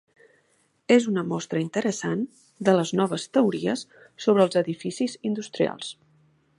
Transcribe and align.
És 0.95 1.03
una 1.11 1.23
mostra 1.33 1.61
interessant 1.65 2.23
de 2.69 2.75
les 2.79 2.95
noves 3.03 3.29
teories 3.39 3.87
sobre 4.27 4.47
els 4.49 4.63
edificis 4.65 5.19
industrials. 5.33 5.97